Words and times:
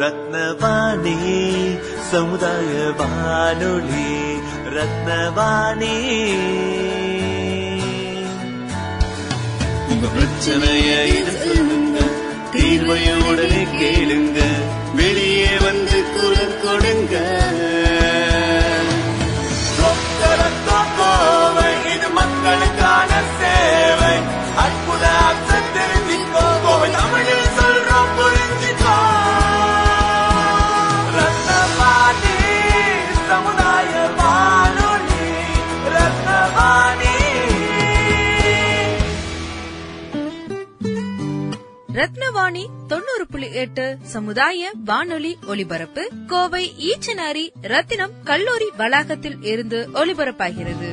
ரத்னவாணி 0.00 1.16
சமுதாய 2.10 2.72
வானொலி 3.00 4.08
ரத்னவாணி 4.76 5.96
உங்க 9.88 10.06
பிரச்சனைய 10.08 10.90
இது 11.10 11.34
சொல்லுங்க 11.44 11.98
வாணி 42.42 42.66
தொண்ணூறு 42.88 43.26
புள்ளி 43.30 43.52
எட்டு 43.52 43.96
சமுதாய 44.02 44.70
வானொலி 44.84 45.36
ஒலிபரப்பு 45.46 46.08
கோவை 46.26 46.70
ஈச்சனாரி 46.78 47.52
ரத்தினம் 47.60 48.10
கல்லூரி 48.24 48.64
வளாகத்தில் 48.76 49.36
இருந்து 49.42 49.88
ஒலிபரப்பாகிறது. 49.94 50.88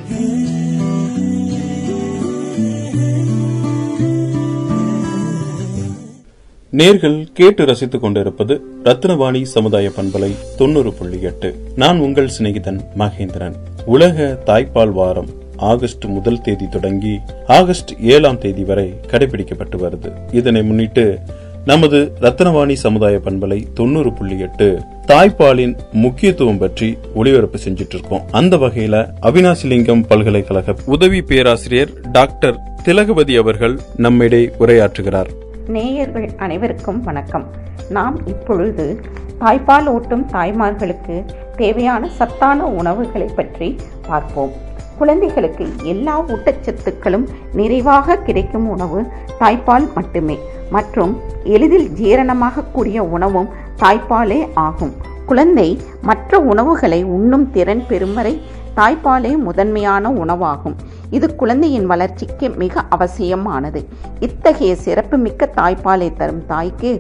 நேர்கள் 6.72 7.28
கேட்டு 7.34 7.66
ரசித்துக் 7.66 8.02
கொண்டிருப்பது 8.02 8.62
ரத்னவாணி 8.84 9.44
சமுதாய 9.44 9.92
பண்பலை 9.96 10.36
தொண்ணூறு 10.58 10.94
புள்ளி 10.94 11.22
எட்டு. 11.22 11.56
நான் 11.76 12.00
உங்கள் 12.00 12.32
சிநேகிதன் 12.40 12.80
மகேந்திரன். 12.98 13.56
உலக 13.86 14.44
தாய்ப்பால் 14.46 14.92
வாரம் 14.92 15.38
ஆகஸ்ட் 15.58 16.06
முதல் 16.06 16.42
தேதி 16.42 16.68
தொடங்கி 16.68 17.20
ஆகஸ்ட் 17.48 17.92
ஏழாம் 18.00 18.38
தேதி 18.38 18.64
வரை 18.64 18.94
கடைபிடிக்கப்பட்டு 19.08 19.78
வருது. 19.78 20.36
இதனை 20.36 20.64
முன்னிட்டு 20.64 21.20
நமது 21.66 22.12
ரத்னவாணி 22.22 22.74
சமுதாய 22.74 23.20
பண்பலை 23.24 23.68
தொண்ணூறு 23.74 24.14
புள்ளி 24.14 24.40
எட்டு. 24.40 24.82
தாய்ப்பாலின் 25.08 25.78
முக்கியத்துவம் 25.92 26.58
பற்றி 26.58 26.98
ஒளிபரப்பு 27.14 27.60
செஞ்சிட்டு 27.66 27.94
இருக்கோம் 27.94 28.22
அந்த 28.32 28.58
வகையில 28.58 29.10
அவினாசிலிங்கம் 29.22 30.04
பல்கலைக்கழக 30.08 30.76
உதவி 30.86 31.22
பேராசிரியர் 31.22 31.90
டாக்டர் 32.12 32.60
திலகவதி 32.84 33.38
அவர்கள் 33.38 33.80
நம்மிடையே 33.96 34.52
உரையாற்றுகிறார். 34.60 35.28
நேயர்கள் 35.68 36.30
அனைவருக்கும் 36.38 37.04
வணக்கம். 37.04 37.46
நாம் 37.90 38.28
இப்பொழுது 38.28 39.02
தாய்ப்பால் 39.40 39.86
ஊட்டும் 39.86 40.28
தாய்மார்களுக்கு 40.34 41.26
தேவையான 41.56 42.10
சத்தான 42.10 42.66
உணவுகளை 42.66 43.28
பற்றி 43.36 43.76
பார்ப்போம். 44.08 44.52
குழந்தைகளுக்கு 45.00 45.66
எல்லா 45.84 46.16
ஊட்டச்சத்துக்களும் 46.22 47.26
நிறைவாக 47.54 48.18
கிடைக்கும் 48.28 48.70
உணவு 48.70 49.00
தாய்ப்பால் 49.40 49.88
மட்டுமே. 49.96 50.38
மற்றும் 50.72 51.14
எளிதில் 51.44 51.88
ஜீரணமாகக்கூடிய 52.00 52.98
உணவும் 53.16 53.50
தாய்ப்பாலே 53.80 54.40
ஆகும். 54.68 54.94
குழந்தை 55.26 55.70
மற்ற 56.02 56.40
உணவுகளை 56.52 57.00
உண்ணும் 57.16 57.52
திறன் 57.52 57.84
பெறும் 57.88 58.14
வரை 58.14 58.42
தாய்ப்பாலே 58.78 59.32
முதன்மையான 59.38 60.12
உணவாகும். 60.24 60.76
இது 61.10 61.36
குழந்தையின் 61.36 61.86
வளர்ச்சிக்கு 61.86 62.50
மிக 62.50 62.84
அவசியமானது. 62.90 63.82
இத்தகைய 64.20 64.76
சிறப்புமிக்க 64.76 65.50
தாய்ப்பாலை 65.58 66.10
தரும் 66.18 66.46
தாய்க்கு 66.46 66.92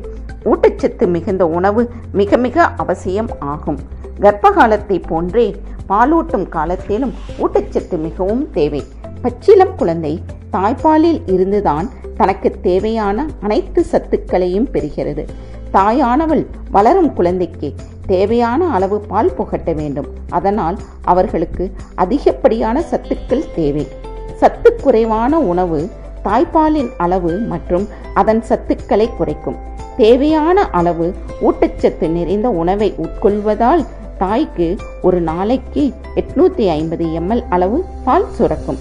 ஊட்டச்சத்து 0.46 1.08
மிகுந்த 1.08 1.46
உணவு 1.60 1.84
மிக 2.12 2.38
மிக 2.38 2.66
அவசியம் 2.84 3.30
ஆகும். 3.54 3.80
கர்ப்ப 4.20 4.52
காலத்தை 4.52 5.00
போன்றே 5.00 5.48
பாலூட்டும் 5.90 6.50
காலத்திலும் 6.50 7.14
ஊட்டச்சத்து 7.40 7.98
மிகவும் 7.98 8.52
தேவை. 8.52 8.84
பச்சிலம் 9.24 9.76
குழந்தை 9.76 10.22
தாய்ப்பாலில் 10.54 11.22
இருந்துதான் 11.26 11.90
தனக்கு 12.18 12.60
தேவையான 12.62 13.26
அனைத்து 13.42 13.84
சத்துக்களையும் 13.84 14.70
பெறுகிறது. 14.74 15.28
தாயானவள் 15.74 16.46
வளரும் 16.72 17.14
குழந்தைக்கு 17.14 17.74
தேவையான 18.06 18.70
அளவு 18.72 19.00
பால் 19.00 19.34
புகட்ட 19.34 19.74
வேண்டும். 19.74 20.08
அதனால் 20.30 20.78
அவர்களுக்கு 21.02 21.72
அதிகப்படியான 21.96 22.84
சத்துக்கள் 22.92 23.54
தேவை. 23.56 23.88
சத்து 24.36 24.76
குறைவான 24.76 25.40
உணவு 25.40 25.90
தாய்ப்பாலின் 26.24 26.90
அளவு 26.98 27.38
மற்றும் 27.38 27.88
அதன் 28.14 28.44
சத்துக்களை 28.50 29.16
குறைக்கும். 29.16 29.56
தேவையான 29.98 30.70
அளவு 30.70 31.14
ஊட்டச்சத்து 31.42 32.08
நிறைந்த 32.08 32.50
உணவை 32.50 32.96
உட்கொள்வதால் 32.98 33.86
தாய்க்கு 34.22 34.68
ஒரு 35.08 35.20
நாளைக்கு 35.28 35.84
எட்நூத்தி 36.22 36.66
ஐம்பது 36.78 37.06
எம்எல் 37.20 37.44
அளவு 37.50 37.78
பால் 38.06 38.26
சுரக்கும். 38.38 38.80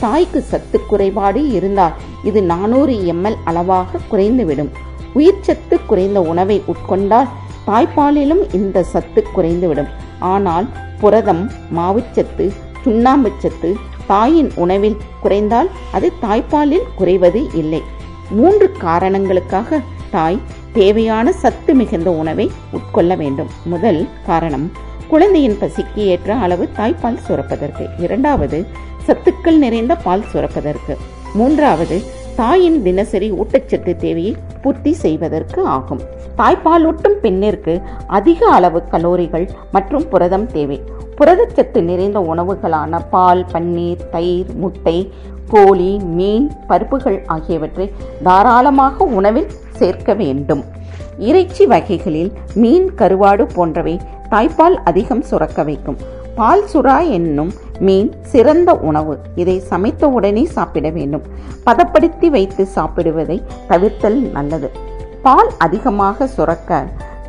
தாய்க்கு 0.00 0.40
சத்து 0.50 0.78
குறைபாடு 0.90 1.40
இருந்தால் 1.56 1.96
இது 2.24 2.40
நானூறு 2.52 2.94
எம்எல் 3.12 3.36
அளவாக 3.44 4.00
குறைந்துவிடும். 4.12 4.70
உயிர்ச்சத்து 5.14 5.76
குறைந்த 5.86 6.20
உணவை 6.32 6.56
உட்கொண்டால் 6.72 7.30
தாய்ப்பாலிலும் 7.66 8.42
இந்த 8.58 8.82
சத்து 8.82 9.22
குறைந்துவிடும். 9.36 9.90
ஆனால் 10.32 10.66
புரதம் 11.00 11.44
மாவுச்சத்து 11.76 12.46
சுண்ணாம்புச்சத்து 12.84 13.70
தாயின் 14.10 14.50
உணவில் 14.64 15.00
குறைந்தால் 15.22 15.70
அது 15.92 16.08
தாய்ப்பாலில் 16.22 16.90
குறைவது 16.96 17.42
இல்லை. 17.62 17.82
மூன்று 18.30 18.66
காரணங்களுக்காக 18.86 19.80
தாய் 20.10 20.38
தேவையான 20.72 21.32
சத்து 21.32 21.74
மிகுந்த 21.74 22.10
உணவை 22.10 22.46
உட்கொள்ள 22.78 23.14
வேண்டும். 23.16 23.50
முதல் 23.64 24.00
காரணம் 24.26 24.66
குழந்தையின் 25.08 25.58
பசிக்கு 25.60 26.02
ஏற்ற 26.12 26.34
அளவு 26.34 26.68
தாய்ப்பால் 26.78 27.22
சுரப்பதற்கு. 27.28 27.84
இரண்டாவது 27.98 28.58
சத்துக்கள் 29.06 29.58
நிறைந்த 29.64 29.92
பால் 29.96 30.28
சுரப்பதற்கு. 30.32 30.94
மூன்றாவது 31.34 31.96
தாயின் 32.36 32.82
தினசரி 32.82 33.28
ஊட்டச்சத்து 33.32 33.92
தேவையை 33.96 34.36
பூர்த்தி 34.62 34.92
செய்வதற்கு 34.92 35.60
ஆகும். 35.76 36.02
தாய்ப்பால் 36.38 36.84
ஊட்டும் 36.90 37.16
பெண்ணிற்கு 37.22 37.74
அதிக 38.18 38.46
அளவு 38.56 38.82
கலோரிகள் 38.92 39.46
மற்றும் 39.72 40.08
புரதம் 40.08 40.46
தேவை. 40.46 40.78
புரதச்சத்து 41.18 41.80
நிறைந்த 41.82 42.18
உணவுகளான 42.32 43.00
பால் 43.10 43.42
பன்னீர் 43.52 44.04
தயிர் 44.10 44.52
முட்டை 44.54 45.12
கோழி 45.48 45.90
மீன் 46.18 46.46
பருப்புகள் 46.68 47.18
ஆகியவற்றை 47.26 47.86
தாராளமாக 48.22 49.04
உணவில் 49.04 49.50
சேர்க்க 49.80 50.14
வேண்டும். 50.22 50.62
இறைச்சி 51.30 51.64
வகைகளில் 51.72 52.30
மீன் 52.62 52.88
கருவாடு 52.98 53.44
போன்றவை 53.54 53.94
தாய்ப்பால் 54.30 54.76
அதிகம் 54.90 55.22
சுரக்க 55.30 55.62
வைக்கும். 55.68 55.98
பால் 56.34 56.64
சுறா 56.72 56.96
என்னும் 57.16 57.52
மீன் 57.86 58.10
சிறந்த 58.32 58.70
உணவு. 58.90 59.14
இதை 59.42 59.56
சமைத்த 59.70 60.08
உடனே 60.16 60.44
சாப்பிட 60.56 60.86
வேண்டும். 60.90 61.24
பதப்படுத்தி 61.64 62.28
வைத்து 62.36 62.62
சாப்பிடுவதை 62.76 63.36
தவிர்த்தல் 63.68 64.20
நல்லது. 64.36 64.70
பால் 65.26 65.50
அதிகமாக 65.58 66.26
சுரக்க 66.36 66.78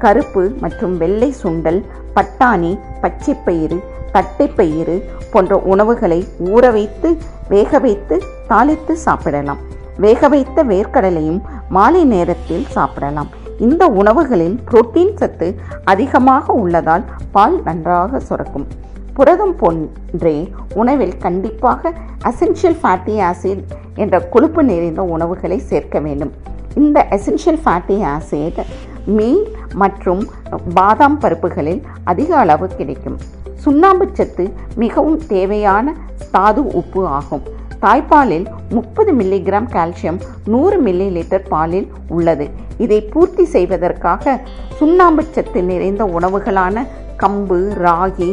கருப்பு 0.03 0.43
மற்றும் 0.59 0.93
வெள்ளை 1.01 1.29
சுண்டல் 1.41 1.81
பட்டாணி 2.15 2.71
பச்சைப்பயிறு 3.01 3.77
தட்டைப்பயிறு 4.13 4.95
போன்ற 5.31 5.57
உணவுகளை 5.73 6.19
ஊற 6.45 6.65
வைத்து 6.71 7.09
வேக 7.49 7.79
வைத்து 7.85 8.15
தாளித்து 8.49 8.93
சாப்பிடலாம். 9.05 9.61
வேக 9.97 10.27
வைத்த 10.27 10.63
வேர்க்கடலையும் 10.63 11.41
மாலை 11.69 12.05
நேரத்தில் 12.05 12.65
சாப்பிடலாம். 12.67 13.29
இந்த 13.59 13.87
உணவுகளில் 13.87 14.59
புரோட்டீன் 14.69 15.15
சத்து 15.15 15.55
அதிகமாக 15.83 16.53
உள்ளதால் 16.53 17.03
பால் 17.31 17.63
நன்றாக 17.63 18.19
சுரக்கும். 18.19 18.67
புரதம் 19.13 19.55
போன்றே 19.55 20.53
உணவில் 20.73 21.17
கண்டிப்பாக 21.17 21.93
அசென்ஷியல் 22.23 22.77
ஃபேட்டி 22.83 23.15
ஆசிட் 23.29 23.63
என்ற 23.95 24.19
கொழுப்பு 24.19 24.63
நிறைந்த 24.63 25.03
உணவுகளை 25.03 25.57
சேர்க்க 25.57 25.99
வேண்டும். 25.99 26.31
இந்த 26.75 27.07
எசென்ஷியல் 27.09 27.59
ஃபேட்டி 27.65 27.97
ஆசிட் 28.13 28.61
மீன் 29.05 29.43
மற்றும் 29.73 30.27
பாதாம் 30.73 31.19
பருப்புகளில் 31.19 31.81
அதிக 32.03 32.37
அளவு 32.37 32.67
கிடைக்கும். 32.67 33.17
சுண்ணாம்பு 33.53 34.07
சத்து 34.13 34.53
மிகவும் 34.75 35.19
தேவையான 35.27 35.95
தாது 36.31 36.67
உப்பு 36.67 37.07
ஆகும். 37.07 37.41
தாய்ப்பாலில் 37.83 38.43
முப்பது 38.77 39.11
மில்லிகிராம் 39.19 39.67
கால்சியம் 39.75 40.17
நூறு 40.53 40.77
மில்லி 40.85 41.07
லிட்டர் 41.15 41.47
பாலில் 41.53 41.87
உள்ளது. 42.15 42.45
இதை 42.83 42.99
பூர்த்தி 43.13 43.45
செய்வதற்காக 43.53 44.33
சுண்ணாம்பு 44.79 45.23
சத்து 45.35 45.61
நிறைந்த 45.69 46.03
உணவுகளான 46.17 46.83
கம்பு 47.23 47.59
ராகி 47.85 48.29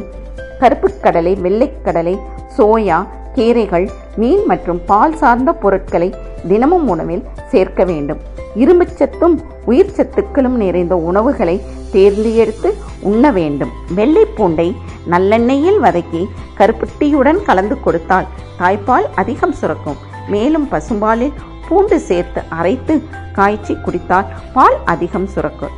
கருப்புக்கடலை 0.61 1.33
வெள்ளைக்கடலை 1.47 2.15
சோயா 2.57 2.99
கீரைகள் 3.37 3.87
மீன் 4.23 4.45
மற்றும் 4.51 4.83
பால் 4.91 5.17
சார்ந்த 5.23 5.53
பொருட்களை 5.63 6.11
தினமும் 6.49 6.89
உணவில் 6.95 7.25
சேர்க்க 7.53 7.85
வேண்டும். 7.93 8.21
இரும்புச்சத்தும் 8.61 9.35
உயிர் 9.65 9.95
சத்துக்களும் 9.97 10.57
நிறைந்த 10.63 10.97
உணவுகளை 10.97 11.57
தேர்ந்தெடுத்து 11.93 12.71
உண்ண 13.01 13.31
வேண்டும். 13.39 13.73
வெள்ளை 13.95 14.25
பூண்டை 14.37 14.69
நல்லெண்ணெயில் 15.11 15.79
வதக்கி 15.85 16.23
கருப்பட்டியுடன் 16.59 17.43
கலந்து 17.43 17.81
கொடுத்தால் 17.81 18.27
தாய்ப்பால் 18.61 19.07
அதிகம் 19.15 19.53
சுரக்கும். 19.53 19.99
மேலும் 20.29 20.69
பசும்பாலில் 20.73 21.37
பூண்டு 21.69 21.99
சேர்த்து 22.01 22.43
அரைத்து 22.49 22.95
காய்ச்சி 23.33 23.75
குடித்தால் 23.75 24.31
பால் 24.53 24.79
அதிகம் 24.85 25.27
சுரக்கும். 25.27 25.77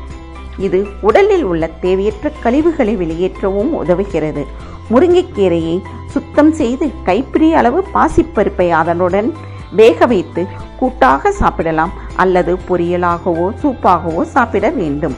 இது 0.59 0.87
உடலில் 1.01 1.45
உள்ள 1.45 1.69
தேவையற்ற 1.81 2.33
கழிவுகளை 2.43 2.95
வெளியேற்றவும் 2.97 3.73
உதவுகிறது. 3.83 4.43
முருங்கைக்கீரையை 4.91 5.77
சுத்தம் 6.07 6.53
செய்து 6.53 6.87
கைப்பிடி 7.05 7.53
அளவு 7.53 7.85
பாசிப்பருப்பை 7.95 8.69
அதனுடன் 8.71 9.29
வேக 9.73 10.07
வைத்து 10.07 10.43
கூட்டாக 10.81 11.33
சாப்பிடலாம் 11.41 11.93
அல்லது 12.17 12.59
பொரியலாகவோ 12.69 13.47
சூப்பாகவோ 13.63 14.23
சாப்பிட 14.37 14.71
வேண்டும். 14.71 15.17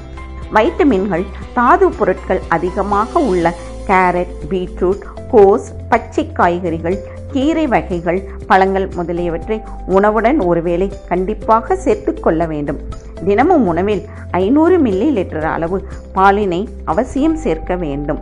வைட்டமின்கள் 0.55 1.25
தாது 1.55 1.89
பொருட்கள் 1.91 2.41
அதிகமாக 2.49 3.21
உள்ள 3.31 3.55
கேரட் 3.89 4.35
பீட்ரூட் 4.51 5.03
கோஸ் 5.33 5.69
பச்சை 5.89 6.25
காய்கறிகள் 6.33 6.97
கீரை 7.33 7.67
வகைகள் 7.67 8.19
பழங்கள் 8.47 8.89
முதலியவற்றை 8.95 9.59
உணவுடன் 9.87 10.41
ஒருவேளை 10.41 10.89
கண்டிப்பாக 11.09 11.77
சேர்த்து 11.77 12.13
கொள்ள 12.21 12.47
வேண்டும். 12.47 12.81
தினமும் 13.25 13.67
உணவில் 13.67 14.03
ஐநூறு 14.31 14.77
மில்லி 14.79 15.09
லிட்டர் 15.19 15.49
அளவு 15.55 15.79
பாலினை 16.15 16.61
அவசியம் 16.85 17.37
சேர்க்க 17.37 17.77
வேண்டும். 17.77 18.21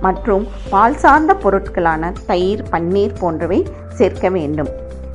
மற்றும் 0.00 0.46
பால் 0.70 0.96
சார்ந்த 0.96 1.34
பொருட்களான 1.34 2.12
தயிர் 2.26 2.64
பன்னீர் 2.72 3.14
போன்றவை 3.20 3.60
சேர்க்க 3.94 4.28
வேண்டும். 4.28 4.68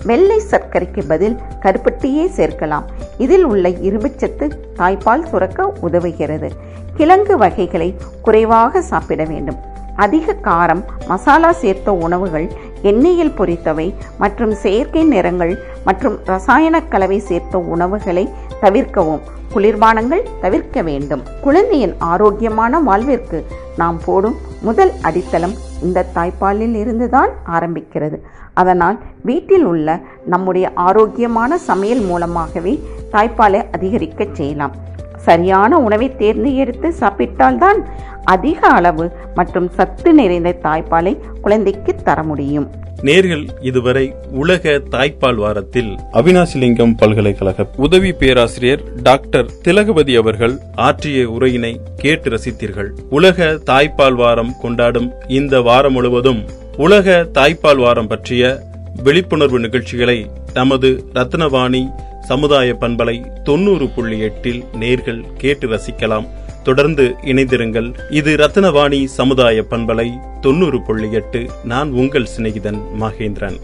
வெள்ளை 0.06 0.42
சர்க்கரைக்கு 0.52 1.02
பதில் 1.08 1.40
கருப்பட்டியே 1.60 2.26
சேர்க்கலாம். 2.38 2.84
இதில் 3.18 3.44
உள்ள 3.44 3.70
இரும்புச்சத்து 3.70 4.52
தாய்ப்பால் 4.78 5.26
சுரக்க 5.26 5.74
உதவுகிறது. 5.82 6.50
கிழங்கு 6.96 7.38
வகைகளை 7.38 7.96
குறைவாக 8.22 8.82
சாப்பிட 8.82 9.24
வேண்டும். 9.24 9.60
அதிக 9.96 10.36
காரம் 10.44 10.84
மசாலா 11.08 11.52
சேர்த்த 11.52 11.94
உணவுகள் 11.94 12.52
எண்ணெயில் 12.84 13.36
பொரித்தவை 13.38 13.94
மற்றும் 14.18 14.54
செயற்கை 14.54 15.04
நிறங்கள் 15.04 15.60
மற்றும் 15.86 16.20
ரசாயன 16.26 16.82
கலவை 16.82 17.20
சேர்த்த 17.20 17.58
உணவுகளை 17.58 18.30
தவிர்க்கவும். 18.62 19.22
குளிர்பானங்கள் 19.54 20.24
தவிர்க்க 20.42 20.82
வேண்டும். 20.82 21.24
குழந்தையின் 21.42 21.96
ஆரோக்கியமான 22.00 22.80
வாழ்விற்கு 22.80 23.46
நாம் 23.78 24.00
போடும் 24.06 24.38
முதல் 24.62 24.92
அடித்தளம் 25.02 25.54
இந்த 25.84 26.06
தாய்ப்பாலில் 26.16 26.76
இருந்துதான் 26.76 27.30
ஆரம்பிக்கிறது. 27.46 28.18
அதனால் 28.54 29.00
வீட்டில் 29.24 29.64
உள்ள 29.64 30.02
நம்முடைய 30.26 30.72
ஆரோக்கியமான 30.74 31.58
சமையல் 31.58 32.02
மூலமாகவே 32.02 32.84
தாய்ப்பாலை 33.12 33.66
அதிகரிக்க 33.72 34.28
செய்யலாம். 34.34 34.76
சரியான 35.18 35.80
உணவை 35.80 36.16
தேர்ந்தெடுத்து 36.16 36.94
சாப்பிட்டால்தான் 37.00 37.80
அதிக 38.24 38.68
அளவு 38.68 39.12
மற்றும் 39.36 39.70
சத்து 39.70 40.14
நிறைந்த 40.14 40.56
தாய்ப்பாலை 40.64 41.18
குழந்தைக்கு 41.42 41.96
தர 41.96 42.24
முடியும். 42.24 42.70
நேர்கள் 43.04 43.48
இதுவரை 43.62 44.14
உலக 44.32 44.82
தாய்ப்பால் 44.92 45.36
வாரத்தில் 45.36 45.98
அவினாசிலிங்கம் 46.14 46.94
பல்கலைக்கழக 46.98 47.68
உதவி 47.76 48.14
பேராசிரியர் 48.14 48.82
டாக்டர் 49.04 49.52
திலகவதி 49.62 50.16
அவர்கள் 50.16 50.60
ஆற்றிய 50.76 51.28
உரையினை 51.28 51.76
கேட்டு 51.96 52.30
ரசித்தீர்கள். 52.30 52.90
உலக 53.10 53.60
தாய்ப்பால் 53.66 54.16
வாரம் 54.16 54.54
கொண்டாடும் 54.62 55.12
இந்த 55.28 55.62
வாரம் 55.62 55.94
முழுவதும் 55.94 56.46
உலக 56.78 57.28
தாய்ப்பால் 57.34 57.78
வாரம் 57.78 58.08
பற்றிய 58.08 58.60
விழிப்புணர்வு 59.04 59.60
நிகழ்ச்சிகளை 59.60 60.30
நமது 60.54 61.06
ரத்னவாணி 61.14 61.90
சமுதாய 62.22 62.74
பண்பலை 62.74 63.42
தொண்ணூறு 63.44 63.88
புள்ளி 63.88 64.20
எட்டில் 64.20 64.64
நேர்கள் 64.80 65.34
கேட்டு 65.38 65.68
ரசிக்கலாம். 65.68 66.28
தொடர்ந்து 66.64 67.16
இணைந்திருங்கள். 67.22 67.94
இது 68.10 68.36
ரத்னவாணி 68.36 69.06
சமுதாய 69.06 69.64
பண்பலை 69.70 70.10
தொண்ணூறு 70.42 70.82
புள்ளி 70.82 71.12
எட்டு. 71.12 71.50
நான் 71.64 71.92
உங்கள் 71.92 72.28
சிநேகிதன் 72.38 72.82
மகேந்திரன். 73.00 73.60